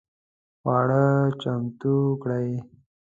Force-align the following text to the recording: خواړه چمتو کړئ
خواړه 0.59 1.05
چمتو 1.41 1.93
کړئ 2.21 2.49